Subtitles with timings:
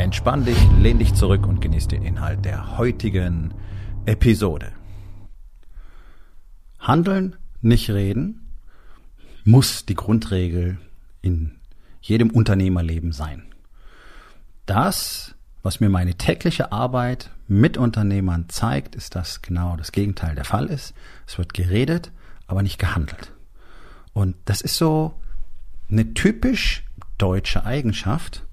[0.00, 3.52] Entspann dich, lehn dich zurück und genieß den Inhalt der heutigen
[4.06, 4.72] Episode.
[6.78, 8.50] Handeln, nicht reden,
[9.44, 10.78] muss die Grundregel
[11.20, 11.58] in
[12.00, 13.52] jedem Unternehmerleben sein.
[14.64, 20.46] Das, was mir meine tägliche Arbeit mit Unternehmern zeigt, ist, dass genau das Gegenteil der
[20.46, 20.94] Fall ist.
[21.26, 22.10] Es wird geredet,
[22.46, 23.32] aber nicht gehandelt.
[24.14, 25.12] Und das ist so
[25.90, 26.86] eine typisch
[27.18, 28.46] deutsche Eigenschaft,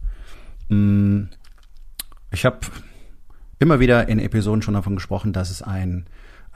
[0.70, 2.60] ich habe
[3.60, 6.06] immer wieder in Episoden schon davon gesprochen, dass es ein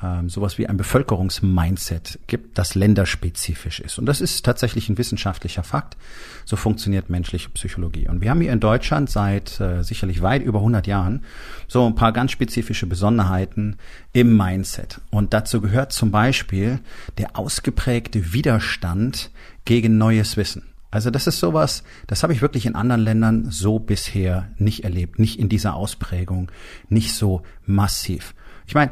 [0.04, 4.00] ähm, sowas wie ein Bevölkerungsmindset gibt, das länderspezifisch ist.
[4.00, 5.98] Und das ist tatsächlich ein wissenschaftlicher Fakt.
[6.46, 8.08] So funktioniert menschliche Psychologie.
[8.08, 11.24] Und wir haben hier in Deutschland seit äh, sicherlich weit über 100 Jahren
[11.68, 13.78] so ein paar ganz spezifische Besonderheiten
[14.14, 15.02] im Mindset.
[15.12, 16.80] Und dazu gehört zum Beispiel
[17.18, 19.30] der ausgeprägte Widerstand
[19.66, 20.71] gegen neues Wissen.
[20.92, 25.20] Also das ist sowas, das habe ich wirklich in anderen Ländern so bisher nicht erlebt,
[25.20, 26.52] nicht in dieser Ausprägung,
[26.90, 28.36] nicht so massiv.
[28.68, 28.92] Ich meine,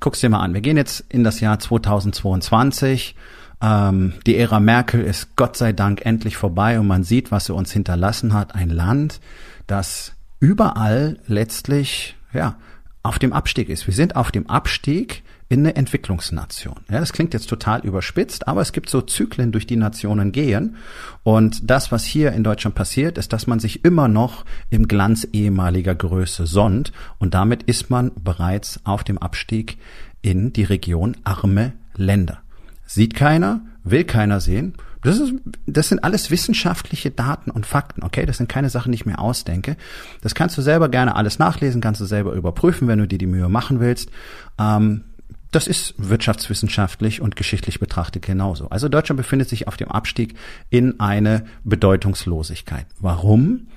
[0.00, 3.14] guck's dir mal an, wir gehen jetzt in das Jahr 2022.
[3.60, 7.54] Ähm, die Ära Merkel ist Gott sei Dank endlich vorbei und man sieht, was sie
[7.54, 8.56] uns hinterlassen hat.
[8.56, 9.20] Ein Land,
[9.68, 12.56] das überall letztlich ja
[13.08, 13.86] auf dem Abstieg ist.
[13.86, 16.76] Wir sind auf dem Abstieg in eine Entwicklungsnation.
[16.90, 20.76] Ja, das klingt jetzt total überspitzt, aber es gibt so Zyklen, durch die Nationen gehen.
[21.22, 25.26] Und das, was hier in Deutschland passiert, ist, dass man sich immer noch im Glanz
[25.32, 26.92] ehemaliger Größe sonnt.
[27.18, 29.78] Und damit ist man bereits auf dem Abstieg
[30.20, 32.40] in die Region arme Länder.
[32.84, 34.74] Sieht keiner, will keiner sehen.
[35.02, 35.34] Das, ist,
[35.66, 38.26] das sind alles wissenschaftliche Daten und Fakten, okay?
[38.26, 39.76] Das sind keine Sachen, die ich mir ausdenke.
[40.22, 43.26] Das kannst du selber gerne alles nachlesen, kannst du selber überprüfen, wenn du dir die
[43.26, 44.10] Mühe machen willst.
[44.58, 45.04] Ähm,
[45.50, 48.68] das ist wirtschaftswissenschaftlich und geschichtlich betrachtet genauso.
[48.68, 50.34] Also Deutschland befindet sich auf dem Abstieg
[50.68, 52.86] in eine Bedeutungslosigkeit.
[53.00, 53.68] Warum?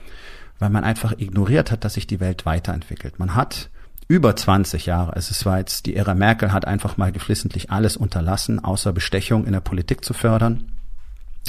[0.59, 3.19] Weil man einfach ignoriert hat, dass sich die Welt weiterentwickelt.
[3.19, 3.69] Man hat
[4.09, 7.95] über 20 Jahre, also es war jetzt, die Ära Merkel hat einfach mal geflissentlich alles
[7.95, 10.65] unterlassen, außer Bestechung in der Politik zu fördern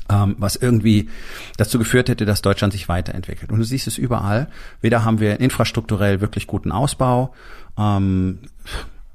[0.08, 1.08] was irgendwie
[1.56, 3.50] dazu geführt hätte, dass Deutschland sich weiterentwickelt.
[3.50, 4.48] Und du siehst es überall.
[4.82, 7.32] Weder haben wir infrastrukturell wirklich guten Ausbau,
[7.78, 8.40] ähm,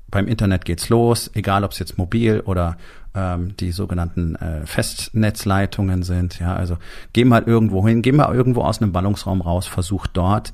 [0.09, 2.77] beim Internet geht's los, egal ob es jetzt mobil oder
[3.13, 6.39] ähm, die sogenannten äh, Festnetzleitungen sind.
[6.39, 6.77] Ja, also
[7.13, 10.53] geh mal irgendwo hin, geh mal irgendwo aus einem Ballungsraum raus, versuch dort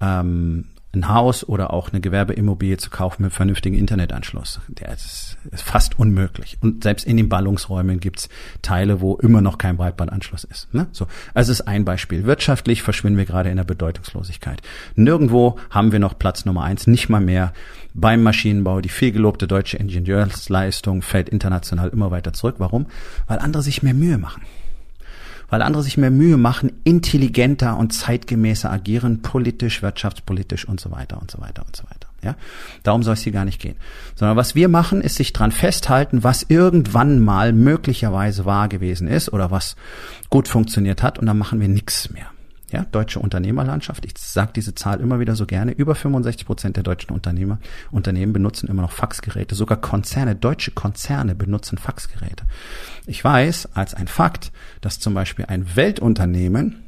[0.00, 4.60] ähm, ein Haus oder auch eine Gewerbeimmobilie zu kaufen mit vernünftigen Internetanschluss.
[4.68, 6.58] Der ist, ist fast unmöglich.
[6.60, 8.28] Und selbst in den Ballungsräumen gibt's
[8.62, 10.72] Teile, wo immer noch kein Breitbandanschluss ist.
[10.74, 10.88] Ne?
[10.92, 12.24] So, also ist ein Beispiel.
[12.24, 14.62] Wirtschaftlich verschwinden wir gerade in der Bedeutungslosigkeit.
[14.94, 17.52] Nirgendwo haben wir noch Platz Nummer eins, nicht mal mehr
[17.94, 18.80] beim Maschinenbau.
[18.80, 22.56] Die vielgelobte deutsche Ingenieursleistung fällt international immer weiter zurück.
[22.58, 22.86] Warum?
[23.26, 24.42] Weil andere sich mehr Mühe machen
[25.48, 31.20] weil andere sich mehr Mühe machen, intelligenter und zeitgemäßer agieren, politisch, wirtschaftspolitisch und so weiter
[31.20, 32.08] und so weiter und so weiter.
[32.22, 32.34] Ja,
[32.82, 33.76] darum soll es hier gar nicht gehen.
[34.16, 39.32] Sondern was wir machen, ist sich dran festhalten, was irgendwann mal möglicherweise wahr gewesen ist
[39.32, 39.76] oder was
[40.28, 42.26] gut funktioniert hat und dann machen wir nichts mehr.
[42.76, 44.04] Ja, deutsche Unternehmerlandschaft.
[44.04, 45.72] Ich sage diese Zahl immer wieder so gerne.
[45.72, 47.58] Über 65 Prozent der deutschen Unternehmer,
[47.90, 49.54] Unternehmen benutzen immer noch Faxgeräte.
[49.54, 52.44] Sogar Konzerne, deutsche Konzerne benutzen Faxgeräte.
[53.06, 56.84] Ich weiß als ein Fakt, dass zum Beispiel ein Weltunternehmen,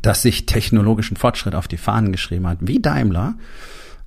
[0.00, 3.34] das sich technologischen Fortschritt auf die Fahnen geschrieben hat, wie Daimler,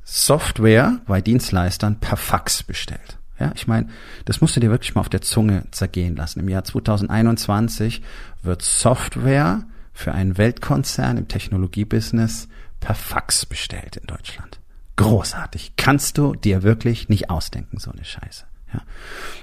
[0.05, 3.17] Software bei Dienstleistern per Fax bestellt.
[3.41, 3.89] Ja, ich meine,
[4.23, 6.39] das musst du dir wirklich mal auf der Zunge zergehen lassen.
[6.39, 8.01] Im Jahr 2021
[8.41, 12.47] wird Software für einen Weltkonzern im Technologiebusiness
[12.79, 14.59] per Fax bestellt in Deutschland.
[14.95, 15.73] Großartig.
[15.77, 18.45] Kannst du dir wirklich nicht ausdenken, so eine Scheiße.
[18.73, 18.81] Ja.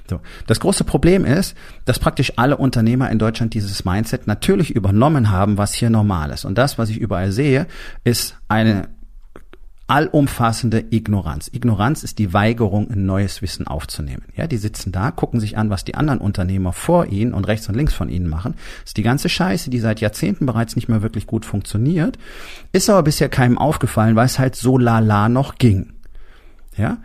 [0.08, 0.20] So.
[0.46, 5.56] Das große Problem ist, dass praktisch alle Unternehmer in Deutschland dieses Mindset natürlich übernommen haben,
[5.56, 6.44] was hier normal ist.
[6.44, 7.66] Und das, was ich überall sehe,
[8.04, 8.88] ist eine
[9.90, 11.50] allumfassende Ignoranz.
[11.52, 14.22] Ignoranz ist die Weigerung, ein neues Wissen aufzunehmen.
[14.36, 17.68] Ja, die sitzen da, gucken sich an, was die anderen Unternehmer vor ihnen und rechts
[17.68, 18.54] und links von ihnen machen.
[18.82, 22.18] Das ist die ganze Scheiße, die seit Jahrzehnten bereits nicht mehr wirklich gut funktioniert,
[22.72, 25.92] ist aber bisher keinem aufgefallen, weil es halt so lala noch ging.
[26.76, 26.98] Ja?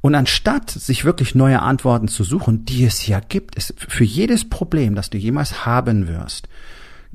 [0.00, 4.48] Und anstatt sich wirklich neue Antworten zu suchen, die es ja gibt, ist für jedes
[4.48, 6.48] Problem, das du jemals haben wirst,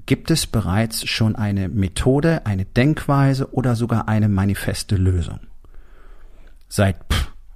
[0.07, 5.41] gibt es bereits schon eine Methode, eine Denkweise oder sogar eine manifeste Lösung.
[6.67, 6.97] Seit,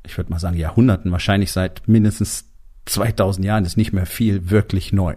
[0.06, 2.45] ich würde mal sagen, Jahrhunderten, wahrscheinlich seit mindestens
[2.86, 5.15] 2000 Jahren ist nicht mehr viel wirklich neu.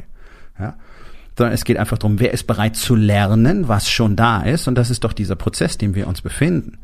[0.58, 0.76] Ja?
[1.36, 4.68] Sondern es geht einfach darum, wer ist bereit zu lernen, was schon da ist.
[4.68, 6.78] Und das ist doch dieser Prozess, dem wir uns befinden.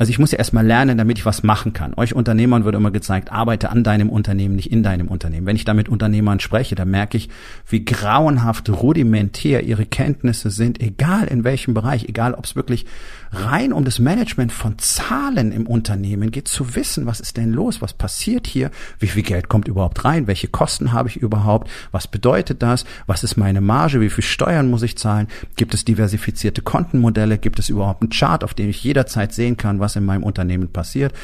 [0.00, 1.92] Also ich muss ja erstmal lernen, damit ich was machen kann.
[1.98, 5.46] Euch Unternehmern wird immer gezeigt, arbeite an deinem Unternehmen, nicht in deinem Unternehmen.
[5.46, 7.28] Wenn ich da mit Unternehmern spreche, dann merke ich,
[7.68, 12.86] wie grauenhaft rudimentär ihre Kenntnisse sind, egal in welchem Bereich, egal ob es wirklich
[13.30, 17.82] rein um das Management von Zahlen im Unternehmen geht, zu wissen, was ist denn los,
[17.82, 22.08] was passiert hier, wie viel Geld kommt überhaupt rein, welche Kosten habe ich überhaupt, was
[22.08, 25.26] bedeutet das, was ist meine Marge, wie viel Steuern muss ich zahlen,
[25.56, 29.80] gibt es diversifizierte Kontenmodelle, gibt es überhaupt einen Chart, auf dem ich jederzeit sehen kann,
[29.80, 31.14] was in meinem Unternehmen passiert,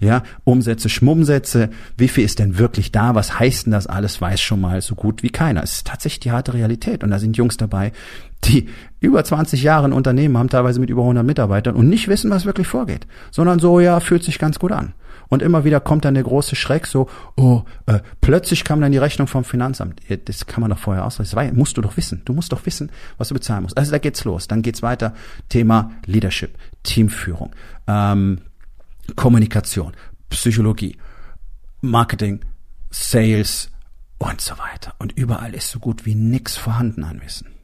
[0.00, 4.40] ja, Umsätze, Schmummsätze, wie viel ist denn wirklich da, was heißt denn das alles, weiß
[4.40, 5.62] schon mal so gut wie keiner.
[5.62, 7.04] Es ist tatsächlich die harte Realität.
[7.04, 7.92] Und da sind Jungs dabei,
[8.46, 8.68] die
[9.00, 12.46] über 20 Jahre ein Unternehmen haben, teilweise mit über 100 Mitarbeitern und nicht wissen, was
[12.46, 14.94] wirklich vorgeht, sondern so, ja, fühlt sich ganz gut an.
[15.28, 18.98] Und immer wieder kommt dann der große Schreck, so, oh, äh, plötzlich kam dann die
[18.98, 20.00] Rechnung vom Finanzamt.
[20.26, 21.48] Das kann man doch vorher ausrechnen.
[21.48, 22.22] Das musst du doch wissen.
[22.24, 23.76] Du musst doch wissen, was du bezahlen musst.
[23.76, 24.46] Also da geht's los.
[24.46, 25.14] Dann geht's weiter.
[25.48, 27.50] Thema Leadership, Teamführung,
[27.88, 28.38] ähm,
[29.16, 29.92] Kommunikation,
[30.30, 30.96] Psychologie,
[31.80, 32.40] Marketing,
[32.90, 33.70] Sales
[34.18, 34.94] und so weiter.
[34.98, 37.55] Und überall ist so gut wie nix vorhanden an Wissen.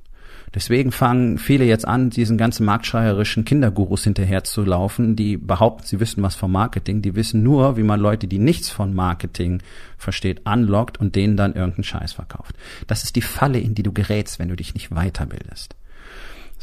[0.54, 6.34] Deswegen fangen viele jetzt an, diesen ganzen marktschreierischen Kindergurus hinterherzulaufen, die behaupten, sie wissen was
[6.34, 7.00] vom Marketing.
[7.00, 9.62] Die wissen nur, wie man Leute, die nichts von Marketing
[9.96, 12.54] versteht, anlockt und denen dann irgendeinen Scheiß verkauft.
[12.86, 15.74] Das ist die Falle, in die du gerätst, wenn du dich nicht weiterbildest.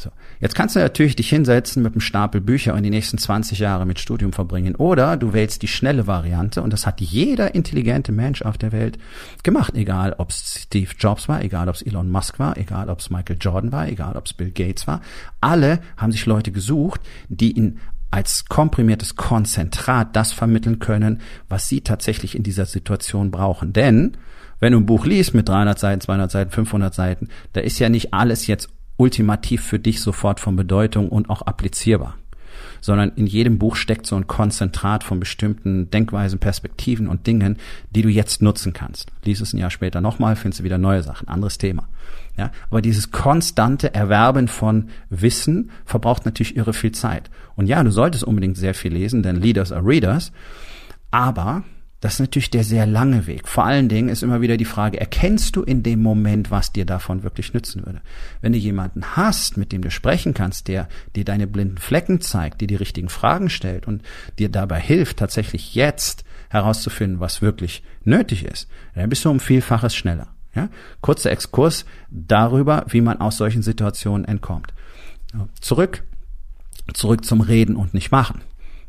[0.00, 0.10] So.
[0.40, 3.84] Jetzt kannst du natürlich dich hinsetzen mit einem Stapel Bücher und die nächsten 20 Jahre
[3.84, 4.74] mit Studium verbringen.
[4.74, 8.98] Oder du wählst die schnelle Variante und das hat jeder intelligente Mensch auf der Welt
[9.42, 9.74] gemacht.
[9.74, 13.10] Egal ob es Steve Jobs war, egal ob es Elon Musk war, egal ob es
[13.10, 15.02] Michael Jordan war, egal ob es Bill Gates war.
[15.42, 17.78] Alle haben sich Leute gesucht, die in
[18.10, 23.72] als komprimiertes Konzentrat das vermitteln können, was sie tatsächlich in dieser Situation brauchen.
[23.72, 24.16] Denn
[24.58, 27.88] wenn du ein Buch liest mit 300 Seiten, 200 Seiten, 500 Seiten, da ist ja
[27.88, 28.68] nicht alles jetzt
[29.00, 32.16] ultimativ für dich sofort von Bedeutung und auch applizierbar
[32.80, 37.58] sondern in jedem Buch steckt so ein Konzentrat von bestimmten Denkweisen, Perspektiven und Dingen,
[37.90, 39.10] die du jetzt nutzen kannst.
[39.24, 41.88] Lies es ein Jahr später nochmal, findest du wieder neue Sachen, anderes Thema.
[42.36, 47.30] Ja, aber dieses konstante Erwerben von Wissen verbraucht natürlich irre viel Zeit.
[47.54, 50.32] Und ja, du solltest unbedingt sehr viel lesen, denn Leaders are Readers.
[51.10, 51.64] Aber
[52.00, 53.46] das ist natürlich der sehr lange Weg.
[53.46, 56.86] Vor allen Dingen ist immer wieder die Frage, erkennst du in dem Moment, was dir
[56.86, 58.00] davon wirklich nützen würde?
[58.40, 62.62] Wenn du jemanden hast, mit dem du sprechen kannst, der dir deine blinden Flecken zeigt,
[62.62, 64.02] dir die richtigen Fragen stellt und
[64.38, 69.94] dir dabei hilft, tatsächlich jetzt herauszufinden, was wirklich nötig ist, dann bist du um Vielfaches
[69.94, 70.28] schneller.
[70.54, 70.70] Ja?
[71.02, 74.72] Kurzer Exkurs darüber, wie man aus solchen Situationen entkommt.
[75.60, 76.02] Zurück,
[76.94, 78.40] zurück zum Reden und nicht machen.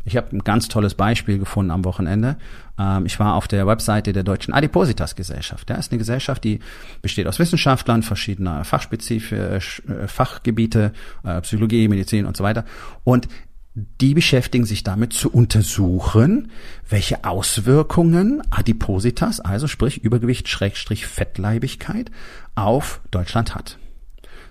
[0.03, 2.37] Ich habe ein ganz tolles Beispiel gefunden am Wochenende.
[2.79, 5.69] Ähm, ich war auf der Webseite der Deutschen Adipositas Gesellschaft.
[5.69, 6.59] Das ist eine Gesellschaft, die
[7.01, 10.93] besteht aus Wissenschaftlern verschiedener Fachspezifische äh, Fachgebiete,
[11.23, 12.65] äh, Psychologie, Medizin und so weiter.
[13.03, 13.27] Und
[13.73, 16.51] die beschäftigen sich damit zu untersuchen,
[16.89, 22.11] welche Auswirkungen Adipositas, also sprich Übergewicht, Schrägstrich Fettleibigkeit,
[22.55, 23.77] auf Deutschland hat.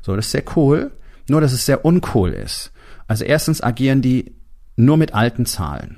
[0.01, 0.93] So, das ist sehr cool,
[1.29, 2.73] nur dass es sehr uncool ist.
[3.09, 4.33] Also erstens agieren die
[4.85, 5.97] nur mit alten Zahlen.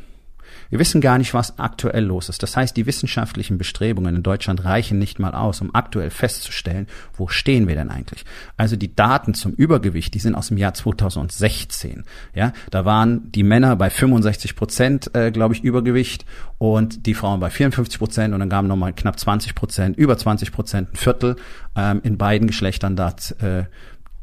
[0.72, 2.42] Wir wissen gar nicht, was aktuell los ist.
[2.42, 7.28] Das heißt, die wissenschaftlichen Bestrebungen in Deutschland reichen nicht mal aus, um aktuell festzustellen, wo
[7.28, 8.24] stehen wir denn eigentlich.
[8.56, 12.04] Also die Daten zum Übergewicht, die sind aus dem Jahr 2016.
[12.34, 16.24] Ja, da waren die Männer bei 65 Prozent, äh, glaube ich, Übergewicht
[16.56, 20.52] und die Frauen bei 54 Prozent und dann gaben nochmal knapp 20 Prozent, über 20
[20.52, 21.36] Prozent, ein Viertel
[21.76, 23.64] ähm, in beiden Geschlechtern da äh,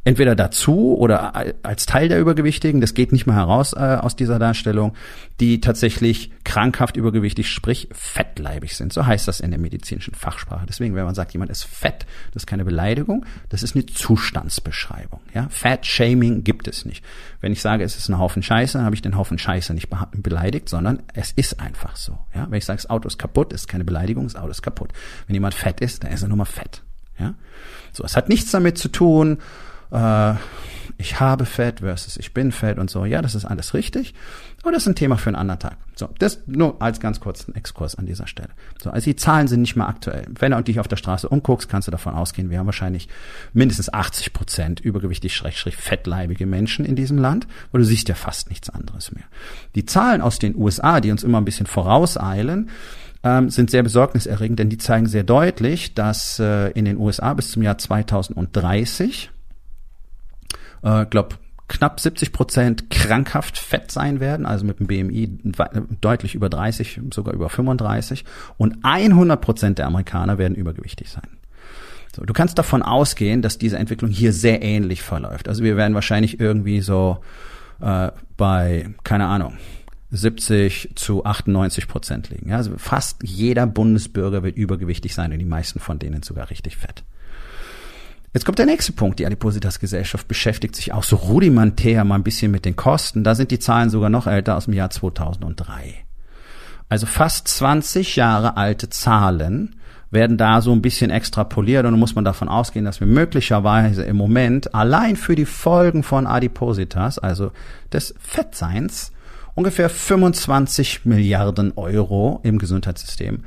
[0.06, 4.39] entweder dazu oder als Teil der Übergewichtigen, das geht nicht mehr heraus äh, aus dieser
[4.39, 4.94] Darstellung,
[5.39, 8.94] die tatsächlich krankhaft übergewichtig, sprich fettleibig sind.
[8.94, 10.65] So heißt das in der medizinischen Fachsprache.
[10.68, 15.20] Deswegen, wenn man sagt, jemand ist fett, das ist keine Beleidigung, das ist eine Zustandsbeschreibung.
[15.34, 15.48] Ja?
[15.50, 17.03] Fat-Shaming gibt es nicht.
[17.41, 19.89] Wenn ich sage, es ist ein Haufen Scheiße, dann habe ich den Haufen Scheiße nicht
[20.13, 22.18] beleidigt, sondern es ist einfach so.
[22.34, 22.48] Ja?
[22.50, 24.91] Wenn ich sage, das Auto ist kaputt, ist keine Beleidigung, das Auto ist kaputt.
[25.27, 26.84] Wenn jemand fett ist, dann ist er nur mal fett.
[27.20, 27.36] Ja?
[27.91, 29.39] So, es hat nichts damit zu tun,
[29.91, 30.34] äh,
[31.01, 33.05] ich habe Fett versus ich bin Fett und so.
[33.05, 34.13] Ja, das ist alles richtig.
[34.62, 35.77] Aber das ist ein Thema für einen anderen Tag.
[35.96, 38.50] So, das nur als ganz kurzen Exkurs an dieser Stelle.
[38.81, 40.25] So, also die Zahlen sind nicht mehr aktuell.
[40.27, 43.08] Wenn du dich auf der Straße umguckst, kannst du davon ausgehen, wir haben wahrscheinlich
[43.53, 48.50] mindestens 80 Prozent übergewichtig, schrägstrich fettleibige Menschen in diesem Land, wo du siehst ja fast
[48.50, 49.25] nichts anderes mehr.
[49.75, 52.69] Die Zahlen aus den USA, die uns immer ein bisschen vorauseilen,
[53.24, 57.51] ähm, sind sehr besorgniserregend, denn die zeigen sehr deutlich, dass äh, in den USA bis
[57.51, 59.29] zum Jahr 2030
[60.83, 61.36] äh, glaube
[61.67, 65.29] knapp 70 Prozent krankhaft fett sein werden, also mit einem BMI
[66.01, 68.25] deutlich über 30, sogar über 35
[68.57, 71.27] und 100 Prozent der Amerikaner werden übergewichtig sein.
[72.15, 75.48] So, du kannst davon ausgehen, dass diese Entwicklung hier sehr ähnlich verläuft.
[75.48, 77.19] Also wir werden wahrscheinlich irgendwie so
[77.81, 79.57] äh, bei, keine Ahnung,
[80.12, 82.50] 70 zu 98 Prozent liegen.
[82.50, 86.77] Ja, also fast jeder Bundesbürger wird übergewichtig sein und die meisten von denen sogar richtig
[86.77, 87.03] fett.
[88.33, 89.19] Jetzt kommt der nächste Punkt.
[89.19, 93.24] Die Adipositas-Gesellschaft beschäftigt sich auch so rudimentär mal ein bisschen mit den Kosten.
[93.24, 95.95] Da sind die Zahlen sogar noch älter aus dem Jahr 2003.
[96.89, 99.75] Also fast 20 Jahre alte Zahlen
[100.12, 104.03] werden da so ein bisschen extrapoliert und dann muss man davon ausgehen, dass wir möglicherweise
[104.03, 107.51] im Moment allein für die Folgen von Adipositas, also
[107.93, 109.12] des Fettseins,
[109.53, 113.43] ungefähr 25 Milliarden Euro im Gesundheitssystem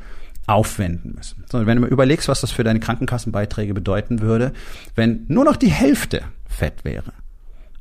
[0.52, 1.44] aufwenden müssen.
[1.50, 4.52] So, wenn du mal überlegst, was das für deine Krankenkassenbeiträge bedeuten würde,
[4.94, 7.12] wenn nur noch die Hälfte Fett wäre.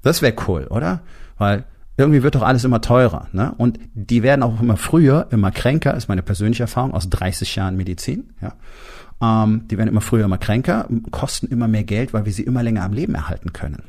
[0.01, 1.01] Das wäre cool, oder?
[1.37, 1.65] Weil
[1.97, 3.27] irgendwie wird doch alles immer teurer.
[3.33, 3.53] Ne?
[3.57, 7.75] Und die werden auch immer früher, immer kränker, ist meine persönliche Erfahrung aus 30 Jahren
[7.77, 8.33] Medizin.
[8.41, 8.53] Ja?
[9.21, 12.63] Ähm, die werden immer früher, immer kränker, kosten immer mehr Geld, weil wir sie immer
[12.63, 13.83] länger am Leben erhalten können.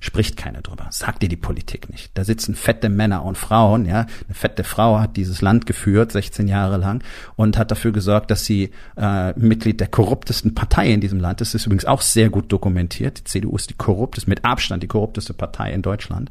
[0.00, 0.86] Spricht keiner drüber.
[0.90, 2.10] Sagt dir die Politik nicht.
[2.14, 4.06] Da sitzen fette Männer und Frauen, ja.
[4.26, 7.02] Eine fette Frau hat dieses Land geführt, 16 Jahre lang,
[7.36, 11.54] und hat dafür gesorgt, dass sie äh, Mitglied der korruptesten Partei in diesem Land ist.
[11.54, 13.20] Das ist übrigens auch sehr gut dokumentiert.
[13.20, 16.30] Die CDU ist die korrupteste, mit Abstand die korrupteste Partei in Deutschland.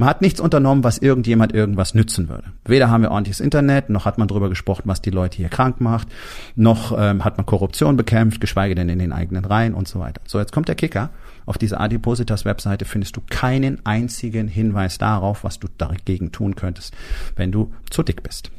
[0.00, 2.44] Man hat nichts unternommen, was irgendjemand irgendwas nützen würde.
[2.64, 5.80] Weder haben wir ordentliches Internet, noch hat man drüber gesprochen, was die Leute hier krank
[5.80, 6.08] macht,
[6.56, 10.22] noch ähm, hat man Korruption bekämpft, geschweige denn in den eigenen Reihen und so weiter.
[10.26, 11.10] So, jetzt kommt der Kicker.
[11.50, 16.94] Auf dieser Adipositas-Webseite findest du keinen einzigen Hinweis darauf, was du dagegen tun könntest,
[17.34, 18.52] wenn du zu dick bist.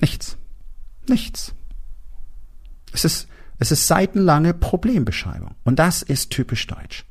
[0.00, 0.38] Nichts.
[1.06, 1.54] Nichts.
[2.94, 3.28] Es ist,
[3.58, 5.54] es ist seitenlange Problembeschreibung.
[5.64, 7.04] Und das ist typisch deutsch.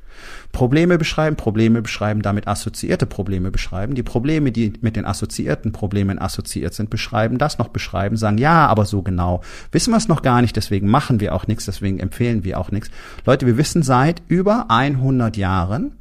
[0.52, 3.94] Probleme beschreiben, Probleme beschreiben, damit assoziierte Probleme beschreiben.
[3.94, 8.66] Die Probleme, die mit den assoziierten Problemen assoziiert sind, beschreiben, das noch beschreiben, sagen, ja,
[8.66, 12.00] aber so genau wissen wir es noch gar nicht, deswegen machen wir auch nichts, deswegen
[12.00, 12.90] empfehlen wir auch nichts.
[13.24, 15.92] Leute, wir wissen seit über 100 Jahren,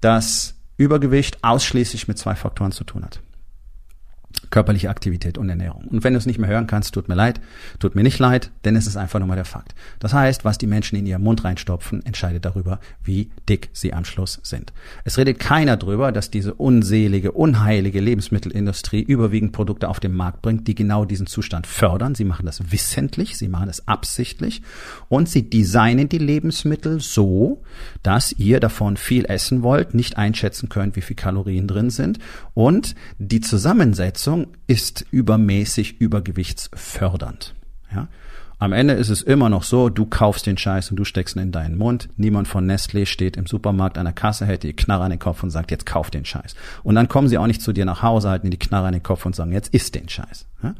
[0.00, 3.20] dass Übergewicht ausschließlich mit zwei Faktoren zu tun hat
[4.54, 5.88] körperliche Aktivität und Ernährung.
[5.88, 7.40] Und wenn du es nicht mehr hören kannst, tut mir leid,
[7.80, 9.74] tut mir nicht leid, denn es ist einfach nur mal der Fakt.
[9.98, 14.04] Das heißt, was die Menschen in ihren Mund reinstopfen, entscheidet darüber, wie dick sie am
[14.04, 14.72] Schluss sind.
[15.02, 20.68] Es redet keiner darüber, dass diese unselige, unheilige Lebensmittelindustrie überwiegend Produkte auf den Markt bringt,
[20.68, 22.14] die genau diesen Zustand fördern.
[22.14, 24.62] Sie machen das wissentlich, sie machen es absichtlich
[25.08, 27.64] und sie designen die Lebensmittel so,
[28.04, 32.20] dass ihr davon viel essen wollt, nicht einschätzen könnt, wie viel Kalorien drin sind
[32.54, 37.54] und die Zusammensetzung Ist übermäßig übergewichtsfördernd.
[37.94, 38.08] Ja?
[38.58, 41.42] Am Ende ist es immer noch so, du kaufst den Scheiß und du steckst ihn
[41.42, 42.08] in deinen Mund.
[42.16, 45.42] Niemand von Nestlé steht im Supermarkt an der Kasse, hält die Knarre an den Kopf
[45.42, 46.54] und sagt, jetzt kauf den Scheiß.
[46.82, 49.02] Und dann kommen sie auch nicht zu dir nach Hause, halten die Knarre an den
[49.02, 50.46] Kopf und sagen, jetzt isst den Scheiß.
[50.62, 50.74] Ja?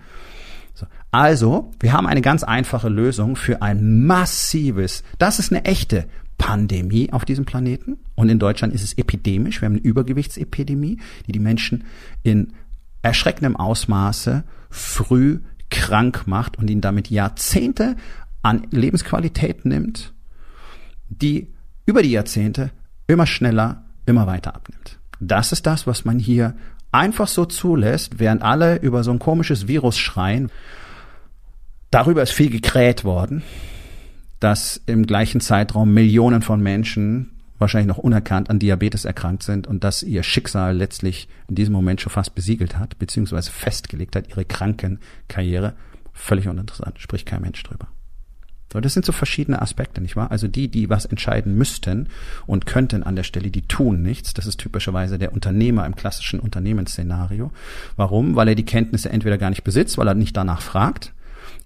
[0.75, 0.87] So.
[1.11, 6.07] Also, wir haben eine ganz einfache Lösung für ein massives, das ist eine echte
[6.39, 7.99] Pandemie auf diesem Planeten.
[8.15, 9.61] Und in Deutschland ist es epidemisch.
[9.61, 11.85] Wir haben eine Übergewichtsepidemie, die die Menschen
[12.23, 12.53] in
[13.05, 17.97] erschreckendem Ausmaße früh krank macht und ihn damit Jahrzehnte
[18.43, 20.15] an Lebensqualität nimmt,
[21.09, 21.53] die
[21.87, 22.71] über die Jahrzehnte
[23.07, 24.99] immer schneller, immer weiter abnimmt.
[25.21, 26.57] Das ist das, was man hier
[26.93, 30.51] einfach so zulässt, während alle über so ein komisches Virus schreien.
[31.91, 33.43] Darüber ist viel gekräht worden,
[34.41, 39.85] dass im gleichen Zeitraum Millionen von Menschen wahrscheinlich noch unerkannt an Diabetes erkrankt sind und
[39.85, 44.45] dass ihr Schicksal letztlich in diesem Moment schon fast besiegelt hat, beziehungsweise festgelegt hat, ihre
[44.45, 45.75] Krankenkarriere.
[46.13, 47.89] Völlig uninteressant, spricht kein Mensch drüber.
[48.75, 50.33] So, das sind so verschiedene Aspekte, nicht wahr?
[50.33, 52.09] Also die, die was entscheiden müssten
[52.45, 54.35] und könnten an der Stelle, die tun nichts.
[54.35, 57.53] Das ist typischerweise der Unternehmer im klassischen Unternehmensszenario.
[57.95, 58.35] Warum?
[58.35, 61.14] Weil er die Kenntnisse entweder gar nicht besitzt, weil er nicht danach fragt,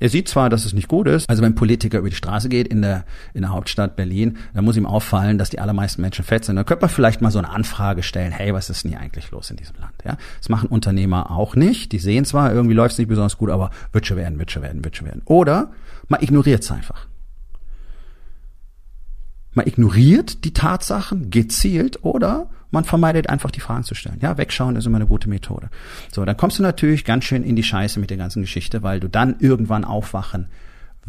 [0.00, 2.48] er sieht zwar, dass es nicht gut ist, also wenn ein Politiker über die Straße
[2.48, 6.24] geht in der, in der Hauptstadt Berlin, dann muss ihm auffallen, dass die allermeisten Menschen
[6.24, 6.56] fett sind.
[6.56, 9.30] Dann könnte man vielleicht mal so eine Anfrage stellen, hey, was ist denn hier eigentlich
[9.30, 9.94] los in diesem Land?
[10.04, 11.92] Ja, Das machen Unternehmer auch nicht.
[11.92, 14.62] Die sehen zwar, irgendwie läuft es nicht besonders gut, aber wird schon werden, wird schon
[14.62, 15.22] werden, wird schon werden.
[15.24, 15.72] Oder
[16.06, 17.07] man ignoriert es einfach.
[19.54, 24.18] Man ignoriert die Tatsachen gezielt oder man vermeidet einfach die Fragen zu stellen.
[24.20, 25.70] Ja, wegschauen ist immer eine gute Methode.
[26.12, 29.00] So, dann kommst du natürlich ganz schön in die Scheiße mit der ganzen Geschichte, weil
[29.00, 30.48] du dann irgendwann aufwachen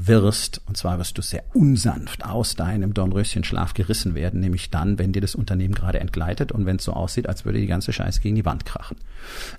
[0.07, 5.11] wirst, und zwar wirst du sehr unsanft aus deinem Dornröschenschlaf gerissen werden, nämlich dann, wenn
[5.11, 8.21] dir das Unternehmen gerade entgleitet und wenn es so aussieht, als würde die ganze Scheiße
[8.21, 8.97] gegen die Wand krachen.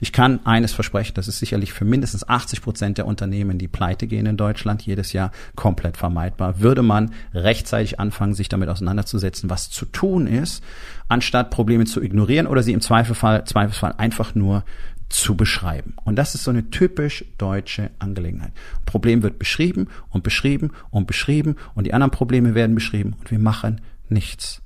[0.00, 4.06] Ich kann eines versprechen, das ist sicherlich für mindestens 80 Prozent der Unternehmen, die pleite
[4.06, 6.60] gehen in Deutschland, jedes Jahr komplett vermeidbar.
[6.60, 10.64] Würde man rechtzeitig anfangen, sich damit auseinanderzusetzen, was zu tun ist,
[11.08, 14.64] anstatt Probleme zu ignorieren oder sie im Zweifelsfall, Zweifelsfall einfach nur
[15.10, 15.94] zu beschreiben.
[16.04, 18.52] Und das ist so eine typisch deutsche Angelegenheit.
[18.86, 23.38] Problem wird beschrieben und beschrieben und beschrieben und die anderen Probleme werden beschrieben und wir
[23.38, 24.62] machen nichts.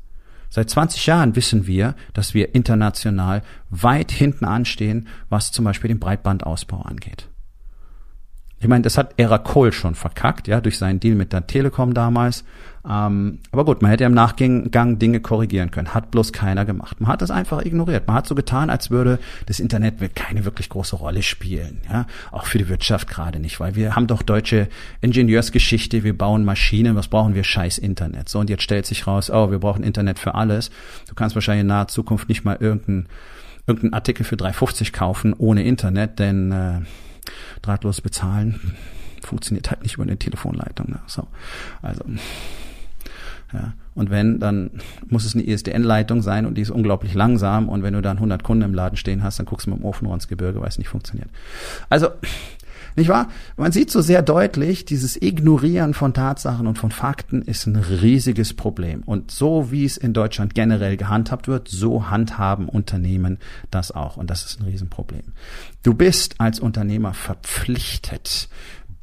[0.51, 5.99] Seit 20 Jahren wissen wir, dass wir international weit hinten anstehen, was zum Beispiel den
[5.99, 7.29] Breitbandausbau angeht.
[8.61, 11.93] Ich meine, das hat Era Kohl schon verkackt, ja, durch seinen Deal mit der Telekom
[11.93, 12.45] damals.
[12.88, 15.95] Ähm, aber gut, man hätte im Nachgang Dinge korrigieren können.
[15.95, 17.00] Hat bloß keiner gemacht.
[17.00, 18.07] Man hat das einfach ignoriert.
[18.07, 21.81] Man hat so getan, als würde das Internet keine wirklich große Rolle spielen.
[21.91, 24.69] Ja, auch für die Wirtschaft gerade nicht, weil wir haben doch deutsche
[25.00, 26.05] Ingenieursgeschichte.
[26.05, 26.95] Wir bauen Maschinen.
[26.95, 27.45] Was brauchen wir?
[27.45, 28.29] Scheiß Internet.
[28.29, 30.71] So und jetzt stellt sich raus, oh, wir brauchen Internet für alles.
[31.09, 33.09] Du kannst wahrscheinlich in naher Zukunft nicht mal irgendeinen
[33.67, 36.81] irgendeinen Artikel für 3,50 kaufen ohne Internet, denn äh,
[37.62, 38.76] drahtlos bezahlen
[39.23, 40.91] funktioniert halt nicht über eine Telefonleitung.
[40.91, 41.00] Ne?
[41.07, 41.26] So,
[41.83, 42.05] also
[43.55, 43.75] ja.
[43.95, 44.71] Und wenn, dann
[45.07, 47.69] muss es eine ISDN-Leitung sein und die ist unglaublich langsam.
[47.69, 49.85] Und wenn du dann 100 Kunden im Laden stehen hast, dann guckst du mit dem
[49.85, 51.29] Ofen ins Gebirge, weil es nicht funktioniert.
[51.89, 52.09] Also,
[52.97, 53.29] nicht wahr?
[53.57, 58.55] Man sieht so sehr deutlich, dieses Ignorieren von Tatsachen und von Fakten ist ein riesiges
[58.55, 59.03] Problem.
[59.05, 63.39] Und so wie es in Deutschland generell gehandhabt wird, so handhaben Unternehmen
[63.71, 64.17] das auch.
[64.17, 65.25] Und das ist ein Riesenproblem.
[65.83, 68.49] Du bist als Unternehmer verpflichtet,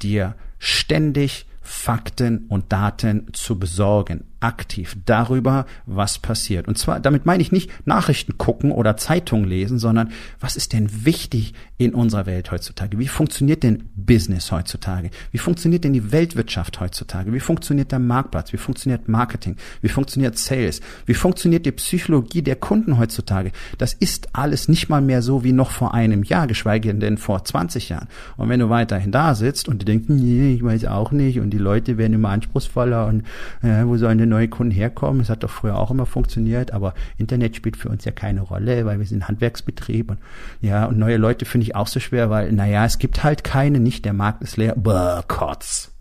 [0.02, 6.68] dir ständig Fakten und Daten zu besorgen, aktiv darüber, was passiert.
[6.68, 11.04] Und zwar, damit meine ich nicht Nachrichten gucken oder Zeitungen lesen, sondern was ist denn
[11.04, 12.98] wichtig in unserer Welt heutzutage?
[12.98, 15.10] Wie funktioniert denn Business heutzutage?
[15.30, 17.32] Wie funktioniert denn die Weltwirtschaft heutzutage?
[17.32, 18.52] Wie funktioniert der Marktplatz?
[18.52, 19.56] Wie funktioniert Marketing?
[19.80, 20.80] Wie funktioniert Sales?
[21.06, 23.52] Wie funktioniert die Psychologie der Kunden heutzutage?
[23.78, 27.44] Das ist alles nicht mal mehr so wie noch vor einem Jahr, geschweige denn vor
[27.44, 28.08] 20 Jahren.
[28.36, 31.50] Und wenn du weiterhin da sitzt und du denkst, nee, ich weiß auch nicht und
[31.50, 33.22] die Leute werden immer anspruchsvoller und
[33.62, 35.20] äh, wo sollen denn neue Kunden herkommen?
[35.20, 38.84] Es hat doch früher auch immer funktioniert, aber Internet spielt für uns ja keine Rolle,
[38.86, 40.18] weil wir sind Handwerksbetrieb und
[40.60, 43.80] ja, und neue Leute finde ich auch so schwer, weil, naja, es gibt halt keine,
[43.80, 44.74] nicht, der Markt ist leer.
[44.76, 45.92] Bäh, Kotz.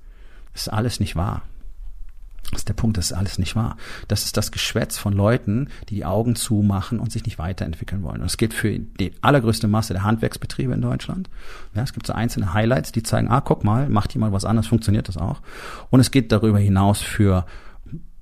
[0.53, 1.43] Ist alles nicht wahr.
[2.51, 3.77] Das ist der Punkt, das ist alles nicht wahr.
[4.09, 8.19] Das ist das Geschwätz von Leuten, die die Augen zumachen und sich nicht weiterentwickeln wollen.
[8.19, 11.29] Und es gilt für die allergrößte Masse der Handwerksbetriebe in Deutschland.
[11.73, 14.67] Ja, es gibt so einzelne Highlights, die zeigen, ah, guck mal, macht jemand was anderes,
[14.67, 15.39] funktioniert das auch.
[15.91, 17.45] Und es geht darüber hinaus für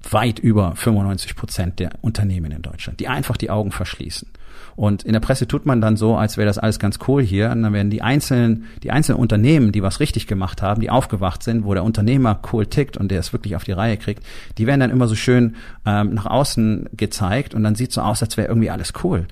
[0.09, 4.29] weit über 95 Prozent der Unternehmen in Deutschland, die einfach die Augen verschließen.
[4.75, 7.51] Und in der Presse tut man dann so, als wäre das alles ganz cool hier.
[7.51, 11.43] Und dann werden die einzelnen, die einzelnen Unternehmen, die was richtig gemacht haben, die aufgewacht
[11.43, 14.23] sind, wo der Unternehmer cool tickt und der es wirklich auf die Reihe kriegt,
[14.57, 18.23] die werden dann immer so schön ähm, nach außen gezeigt und dann sieht so aus,
[18.23, 19.27] als wäre irgendwie alles cool.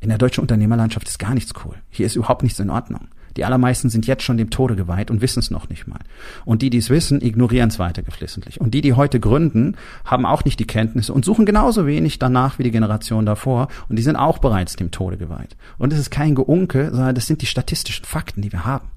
[0.00, 1.74] In der deutschen Unternehmerlandschaft ist gar nichts cool.
[1.88, 3.08] Hier ist überhaupt nichts in Ordnung.
[3.36, 6.00] Die allermeisten sind jetzt schon dem Tode geweiht und wissen es noch nicht mal.
[6.44, 8.60] Und die, die es wissen, ignorieren es weiter geflissentlich.
[8.60, 12.58] Und die, die heute gründen, haben auch nicht die Kenntnisse und suchen genauso wenig danach
[12.58, 13.68] wie die Generation davor.
[13.88, 15.56] Und die sind auch bereits dem Tode geweiht.
[15.78, 18.88] Und es ist kein Geunke, sondern das sind die statistischen Fakten, die wir haben.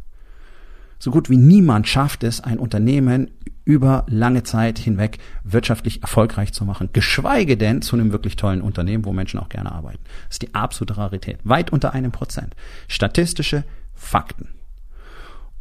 [0.99, 3.31] So gut wie niemand schafft es, ein Unternehmen
[3.63, 9.05] über lange Zeit hinweg wirtschaftlich erfolgreich zu machen, geschweige denn zu einem wirklich tollen Unternehmen,
[9.05, 10.03] wo Menschen auch gerne arbeiten.
[10.27, 11.37] Das ist die absolute Rarität.
[11.43, 12.55] Weit unter einem Prozent.
[12.87, 13.63] Statistische
[13.99, 14.49] Fakten.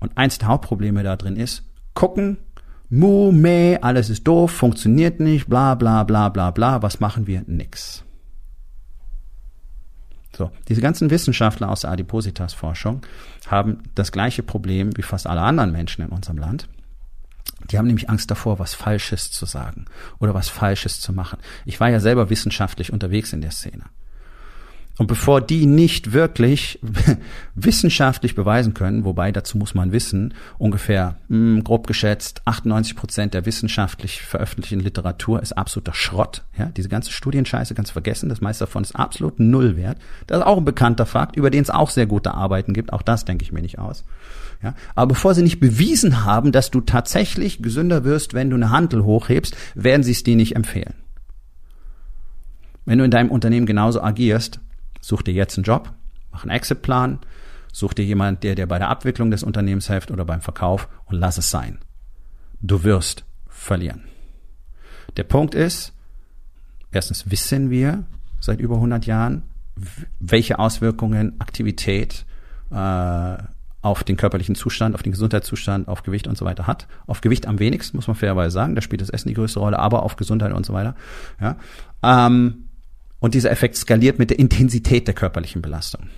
[0.00, 2.38] Und eins der Hauptprobleme da drin ist, gucken,
[2.88, 7.42] mu, meh, alles ist doof, funktioniert nicht, bla bla bla bla bla, was machen wir?
[7.46, 8.04] Nix.
[10.36, 13.02] So, diese ganzen Wissenschaftler aus der Adipositas-Forschung
[13.48, 16.68] haben das gleiche Problem wie fast alle anderen Menschen in unserem Land.
[17.70, 19.86] Die haben nämlich Angst davor, was Falsches zu sagen
[20.20, 21.38] oder was Falsches zu machen.
[21.64, 23.84] Ich war ja selber wissenschaftlich unterwegs in der Szene.
[24.98, 26.80] Und bevor die nicht wirklich
[27.54, 33.32] wissenschaftlich beweisen können, wobei dazu muss man wissen, ungefähr mh, hm, grob geschätzt 98 Prozent
[33.32, 36.42] der wissenschaftlich veröffentlichten Literatur ist absoluter Schrott.
[36.58, 38.28] Ja, diese ganze Studienscheiße ganz vergessen.
[38.28, 39.98] Das meiste davon ist absolut null wert.
[40.26, 42.92] Das ist auch ein bekannter Fakt, über den es auch sehr gute Arbeiten gibt.
[42.92, 44.04] Auch das denke ich mir nicht aus.
[44.64, 48.70] Ja, aber bevor sie nicht bewiesen haben, dass du tatsächlich gesünder wirst, wenn du eine
[48.70, 50.94] Handel hochhebst, werden sie es dir nicht empfehlen.
[52.84, 54.58] Wenn du in deinem Unternehmen genauso agierst,
[55.00, 55.92] Such dir jetzt einen Job,
[56.32, 57.18] mach einen Exit-Plan,
[57.72, 61.16] such dir jemand, der dir bei der Abwicklung des Unternehmens hilft oder beim Verkauf und
[61.16, 61.78] lass es sein.
[62.60, 64.04] Du wirst verlieren.
[65.16, 65.92] Der Punkt ist,
[66.90, 68.04] erstens wissen wir
[68.40, 69.42] seit über 100 Jahren,
[70.18, 72.24] welche Auswirkungen Aktivität
[72.70, 73.36] äh,
[73.80, 76.88] auf den körperlichen Zustand, auf den Gesundheitszustand, auf Gewicht und so weiter hat.
[77.06, 79.78] Auf Gewicht am wenigsten, muss man fairerweise sagen, da spielt das Essen die größte Rolle,
[79.78, 80.94] aber auf Gesundheit und so weiter.
[81.40, 81.56] Ja.
[82.02, 82.67] Ähm,
[83.20, 86.08] und dieser Effekt skaliert mit der Intensität der körperlichen Belastung.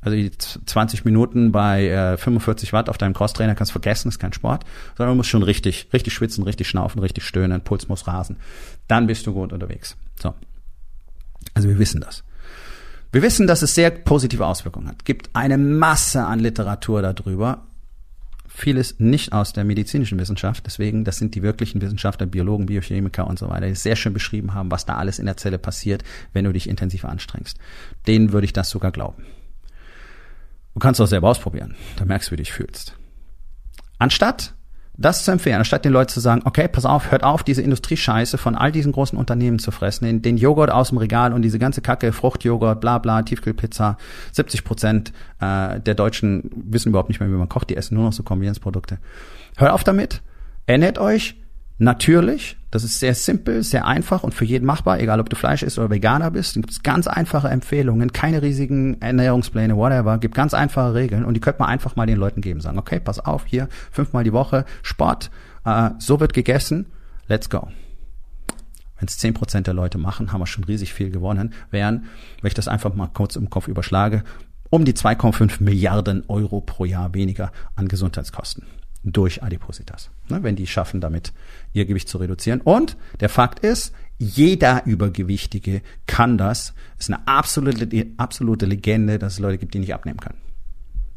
[0.00, 4.18] Also die 20 Minuten bei äh, 45 Watt auf deinem Crosstrainer kannst du vergessen, ist
[4.18, 4.64] kein Sport,
[4.96, 8.36] sondern du musst schon richtig, richtig schwitzen, richtig schnaufen, richtig stöhnen, Puls muss rasen.
[8.88, 9.96] Dann bist du gut unterwegs.
[10.20, 10.34] So.
[11.54, 12.24] Also wir wissen das.
[13.12, 15.04] Wir wissen, dass es sehr positive Auswirkungen hat.
[15.04, 17.66] Gibt eine Masse an Literatur darüber.
[18.54, 20.66] Vieles nicht aus der medizinischen Wissenschaft.
[20.66, 24.52] Deswegen, das sind die wirklichen Wissenschaftler, Biologen, Biochemiker und so weiter, die sehr schön beschrieben
[24.52, 27.58] haben, was da alles in der Zelle passiert, wenn du dich intensiv anstrengst.
[28.06, 29.24] Denen würde ich das sogar glauben.
[30.74, 31.74] Du kannst auch selber ausprobieren.
[31.96, 32.94] Da merkst du, wie du dich fühlst.
[33.98, 34.54] Anstatt
[34.96, 38.36] das zu empfehlen, anstatt den Leuten zu sagen, okay, pass auf, hört auf, diese Industriescheiße
[38.38, 41.58] von all diesen großen Unternehmen zu fressen, den, den Joghurt aus dem Regal und diese
[41.58, 43.96] ganze Kacke, Fruchtjoghurt, bla bla, Tiefkühlpizza,
[44.32, 48.04] 70 Prozent äh, der Deutschen wissen überhaupt nicht mehr, wie man kocht, die essen nur
[48.04, 48.98] noch so Kombinierungsprodukte.
[49.56, 50.22] Hört auf damit,
[50.66, 51.36] ernährt euch,
[51.82, 55.62] Natürlich, das ist sehr simpel, sehr einfach und für jeden machbar, egal ob du Fleisch
[55.62, 56.56] isst oder Veganer bist.
[56.56, 60.16] Dann gibt es ganz einfache Empfehlungen, keine riesigen Ernährungspläne, whatever.
[60.16, 62.62] Gibt ganz einfache Regeln und die könnte man einfach mal den Leuten geben.
[62.62, 65.30] Sagen, okay, pass auf, hier fünfmal die Woche Sport,
[65.66, 66.86] äh, so wird gegessen,
[67.28, 67.68] let's go.
[68.98, 71.52] Wenn es zehn Prozent der Leute machen, haben wir schon riesig viel gewonnen.
[71.70, 72.06] Wären,
[72.40, 74.24] wenn ich das einfach mal kurz im Kopf überschlage,
[74.70, 78.64] um die 2,5 Milliarden Euro pro Jahr weniger an Gesundheitskosten
[79.04, 81.32] durch Adipositas, ne, wenn die schaffen, damit
[81.72, 82.60] ihr Gewicht zu reduzieren.
[82.60, 86.74] Und der Fakt ist, jeder Übergewichtige kann das.
[86.98, 90.38] Ist eine absolute, absolute Legende, dass es Leute gibt, die nicht abnehmen können.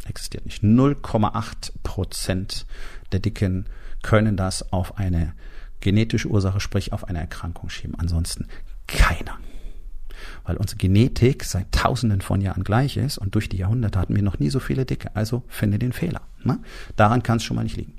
[0.08, 0.64] Existiert nicht.
[0.64, 2.66] 0,8 Prozent
[3.12, 3.66] der Dicken
[4.02, 5.34] können das auf eine
[5.80, 7.96] genetische Ursache, sprich auf eine Erkrankung schieben.
[8.00, 8.48] Ansonsten
[8.88, 9.38] keiner
[10.44, 14.24] weil unsere Genetik seit Tausenden von Jahren gleich ist und durch die Jahrhunderte hatten wir
[14.24, 15.16] noch nie so viele Dicke.
[15.16, 16.22] Also finde den Fehler.
[16.46, 16.60] Ne?
[16.96, 17.94] Daran kann es schon mal nicht liegen.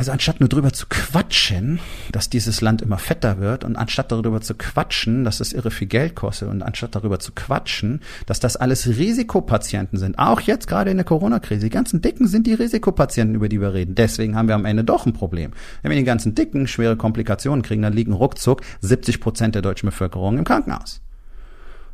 [0.00, 1.78] Also anstatt nur drüber zu quatschen,
[2.10, 5.88] dass dieses Land immer fetter wird und anstatt darüber zu quatschen, dass es irre viel
[5.88, 10.90] Geld kostet und anstatt darüber zu quatschen, dass das alles Risikopatienten sind, auch jetzt gerade
[10.90, 13.94] in der Corona-Krise, die ganzen Dicken sind die Risikopatienten, über die wir reden.
[13.94, 15.50] Deswegen haben wir am Ende doch ein Problem.
[15.82, 19.90] Wenn wir die ganzen Dicken schwere Komplikationen kriegen, dann liegen ruckzuck 70 Prozent der deutschen
[19.90, 21.02] Bevölkerung im Krankenhaus.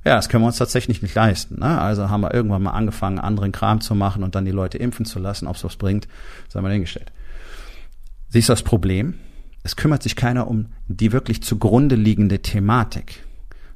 [0.06, 1.58] Ja, das können wir uns tatsächlich nicht leisten.
[1.58, 1.80] Ne?
[1.80, 5.04] Also haben wir irgendwann mal angefangen, anderen Kram zu machen und dann die Leute impfen
[5.04, 5.48] zu lassen.
[5.48, 6.06] Ob es was bringt,
[6.48, 7.10] sei mal hingestellt.
[8.28, 9.14] Siehst du das Problem?
[9.64, 13.25] Es kümmert sich keiner um die wirklich zugrunde liegende Thematik,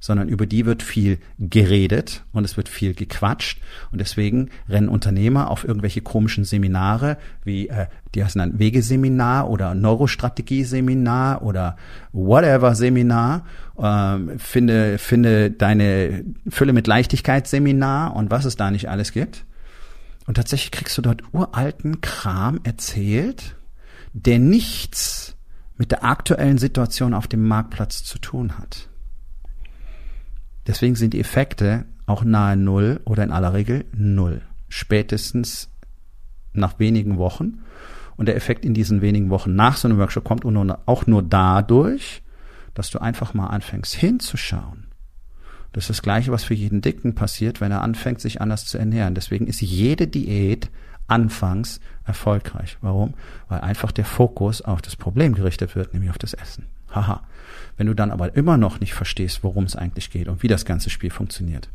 [0.01, 3.61] sondern über die wird viel geredet und es wird viel gequatscht
[3.93, 9.75] und deswegen rennen Unternehmer auf irgendwelche komischen Seminare wie äh, die heißen dann Wegeseminar oder
[9.75, 11.77] Neurostrategie-Seminar oder
[12.13, 13.45] whatever Seminar,
[13.79, 19.45] ähm, finde finde deine Fülle mit Leichtigkeit Seminar und was es da nicht alles gibt.
[20.27, 23.57] Und tatsächlich kriegst du dort uralten Kram erzählt
[24.13, 25.37] der nichts
[25.77, 28.90] mit der aktuellen Situation auf dem Marktplatz zu tun hat.
[30.67, 34.43] Deswegen sind die Effekte auch nahe Null oder in aller Regel Null.
[34.69, 35.71] Spätestens
[36.53, 37.63] nach wenigen Wochen.
[38.17, 42.23] Und der Effekt in diesen wenigen Wochen nach so einem Workshop kommt auch nur dadurch,
[42.75, 44.87] dass du einfach mal anfängst hinzuschauen.
[45.73, 48.77] Das ist das Gleiche, was für jeden Dicken passiert, wenn er anfängt, sich anders zu
[48.77, 49.15] ernähren.
[49.15, 50.71] Deswegen ist jede Diät
[51.07, 52.77] anfangs erfolgreich.
[52.81, 53.15] Warum?
[53.49, 56.67] Weil einfach der Fokus auf das Problem gerichtet wird, nämlich auf das Essen.
[56.93, 57.23] Haha.
[57.77, 60.65] Wenn du dann aber immer noch nicht verstehst, worum es eigentlich geht und wie das
[60.65, 61.69] ganze Spiel funktioniert,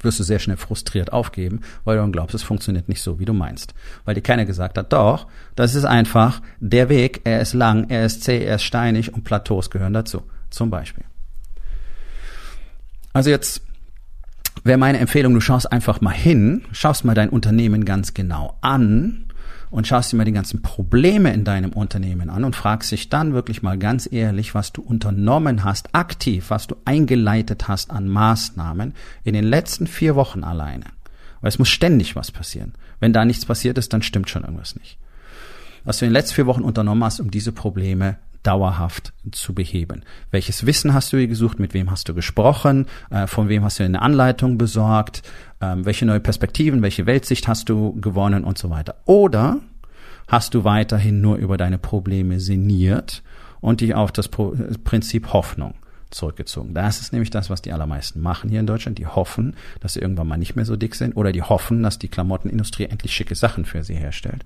[0.00, 3.24] wirst du sehr schnell frustriert aufgeben, weil du dann glaubst, es funktioniert nicht so, wie
[3.24, 3.74] du meinst.
[4.04, 5.26] Weil dir keiner gesagt hat, doch,
[5.56, 9.24] das ist einfach der Weg, er ist lang, er ist zäh, er ist steinig und
[9.24, 10.22] Plateaus gehören dazu.
[10.50, 11.04] Zum Beispiel.
[13.12, 13.62] Also jetzt
[14.64, 19.29] wäre meine Empfehlung, du schaust einfach mal hin, schaust mal dein Unternehmen ganz genau an
[19.70, 23.32] und schaust dir mal die ganzen Probleme in deinem Unternehmen an und fragst dich dann
[23.32, 28.94] wirklich mal ganz ehrlich, was du unternommen hast, aktiv, was du eingeleitet hast an Maßnahmen
[29.24, 30.86] in den letzten vier Wochen alleine.
[31.40, 32.74] Weil es muss ständig was passieren.
[32.98, 34.98] Wenn da nichts passiert ist, dann stimmt schon irgendwas nicht.
[35.84, 40.04] Was du in den letzten vier Wochen unternommen hast, um diese Probleme dauerhaft zu beheben.
[40.30, 41.58] Welches Wissen hast du hier gesucht?
[41.58, 42.86] Mit wem hast du gesprochen?
[43.10, 45.22] Äh, von wem hast du eine Anleitung besorgt?
[45.60, 48.96] Ähm, welche neue Perspektiven, welche Weltsicht hast du gewonnen und so weiter?
[49.04, 49.58] Oder
[50.28, 53.22] hast du weiterhin nur über deine Probleme sinniert
[53.60, 55.74] und dich auf das Prinzip Hoffnung
[56.10, 56.74] zurückgezogen.
[56.74, 58.98] Das ist nämlich das, was die allermeisten machen hier in Deutschland.
[58.98, 61.98] Die hoffen, dass sie irgendwann mal nicht mehr so dick sind oder die hoffen, dass
[61.98, 64.44] die Klamottenindustrie endlich schicke Sachen für sie herstellt.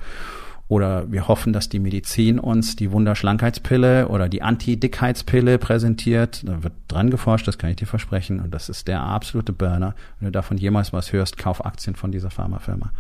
[0.67, 6.43] Oder wir hoffen, dass die Medizin uns die Wunderschlankheitspille oder die Anti-Dickheitspille präsentiert.
[6.47, 8.41] Da wird dran geforscht, das kann ich dir versprechen.
[8.41, 9.95] Und das ist der absolute Burner.
[10.19, 12.93] Wenn du davon jemals was hörst, kauf Aktien von dieser Pharmafirma.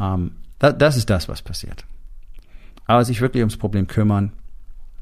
[0.00, 1.84] Ähm, da, das ist das, was passiert.
[2.86, 4.32] Aber sich wirklich ums Problem kümmern,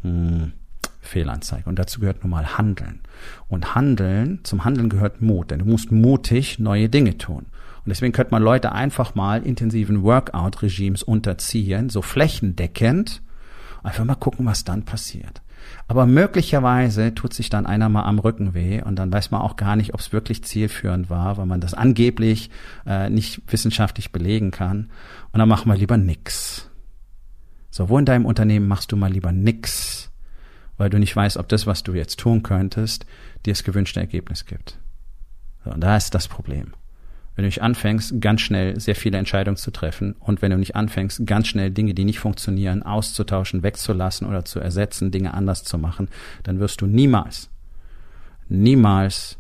[0.02, 0.52] hm,
[1.00, 1.68] Fehlanzeige.
[1.68, 3.00] Und dazu gehört nun mal Handeln.
[3.48, 7.46] Und Handeln, zum Handeln gehört Mut, denn du musst mutig neue Dinge tun.
[7.86, 13.22] Und deswegen könnte man Leute einfach mal intensiven Workout-Regimes unterziehen, so flächendeckend,
[13.84, 15.40] einfach mal gucken, was dann passiert.
[15.86, 19.54] Aber möglicherweise tut sich dann einer mal am Rücken weh und dann weiß man auch
[19.54, 22.50] gar nicht, ob es wirklich zielführend war, weil man das angeblich
[22.86, 24.90] äh, nicht wissenschaftlich belegen kann.
[25.30, 26.68] Und dann machen wir lieber nix.
[27.70, 30.10] So, wo in deinem Unternehmen machst du mal lieber nix,
[30.76, 33.06] weil du nicht weißt, ob das, was du jetzt tun könntest,
[33.44, 34.76] dir das gewünschte Ergebnis gibt.
[35.64, 36.72] So, und da ist das Problem
[37.36, 40.74] wenn du nicht anfängst, ganz schnell sehr viele Entscheidungen zu treffen und wenn du nicht
[40.74, 45.76] anfängst, ganz schnell Dinge, die nicht funktionieren, auszutauschen, wegzulassen oder zu ersetzen, Dinge anders zu
[45.76, 46.08] machen,
[46.44, 47.50] dann wirst du niemals,
[48.48, 49.38] niemals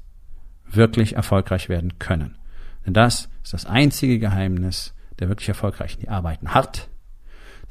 [0.70, 2.36] wirklich erfolgreich werden können.
[2.84, 6.00] Denn das ist das einzige Geheimnis der wirklich Erfolgreichen.
[6.00, 6.90] Die arbeiten hart,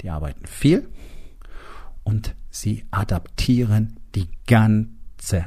[0.02, 0.88] die arbeiten viel
[2.02, 5.46] und sie adaptieren die ganze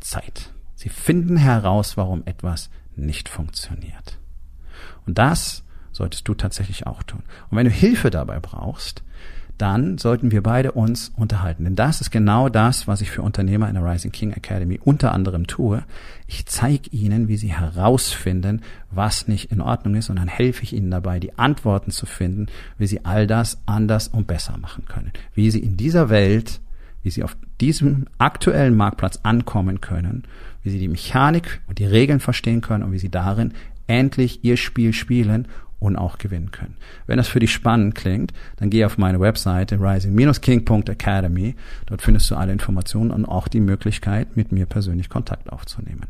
[0.00, 0.50] Zeit.
[0.74, 4.18] Sie finden heraus, warum etwas nicht funktioniert.
[5.06, 7.22] Und das solltest du tatsächlich auch tun.
[7.50, 9.02] Und wenn du Hilfe dabei brauchst,
[9.58, 11.64] dann sollten wir beide uns unterhalten.
[11.64, 15.12] Denn das ist genau das, was ich für Unternehmer in der Rising King Academy unter
[15.12, 15.84] anderem tue.
[16.26, 20.72] Ich zeige ihnen, wie sie herausfinden, was nicht in Ordnung ist, und dann helfe ich
[20.72, 22.46] ihnen dabei, die Antworten zu finden,
[22.78, 25.12] wie sie all das anders und besser machen können.
[25.34, 26.60] Wie sie in dieser Welt,
[27.04, 30.24] wie sie auf diesem aktuellen Marktplatz ankommen können,
[30.64, 33.52] wie sie die Mechanik und die Regeln verstehen können und wie sie darin
[33.86, 35.46] endlich ihr Spiel spielen
[35.78, 36.76] und auch gewinnen können.
[37.06, 41.54] Wenn das für dich spannend klingt, dann geh auf meine Webseite rising-king.academy.
[41.86, 46.06] Dort findest du alle Informationen und auch die Möglichkeit, mit mir persönlich Kontakt aufzunehmen.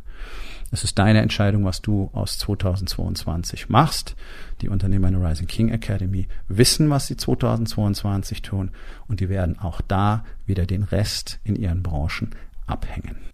[0.71, 4.17] Es ist deine Entscheidung, was du aus 2022 machst.
[4.61, 8.71] Die Unternehmer in der Rising King Academy wissen, was sie 2022 tun
[9.07, 12.31] und die werden auch da wieder den Rest in ihren Branchen
[12.67, 13.34] abhängen.